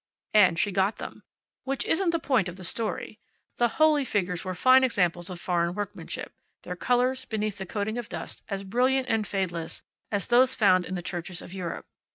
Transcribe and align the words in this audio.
And 0.33 0.57
she 0.57 0.71
got 0.71 0.97
them. 0.97 1.21
Which 1.63 1.85
isn't 1.85 2.09
the 2.09 2.17
point 2.17 2.49
of 2.49 2.55
the 2.55 2.63
story. 2.63 3.19
The 3.57 3.67
holy 3.77 4.03
figures 4.03 4.43
were 4.43 4.55
fine 4.55 4.83
examples 4.83 5.29
of 5.29 5.39
foreign 5.39 5.75
workmanship, 5.75 6.33
their 6.63 6.75
colors, 6.75 7.25
beneath 7.25 7.59
the 7.59 7.67
coating 7.67 7.99
of 7.99 8.09
dust, 8.09 8.41
as 8.49 8.63
brilliant 8.63 9.09
and 9.09 9.27
fadeless 9.27 9.83
as 10.11 10.25
those 10.25 10.55
found 10.55 10.85
in 10.85 10.95
the 10.95 11.03
churches 11.03 11.39
of 11.39 11.53
Europe. 11.53 11.85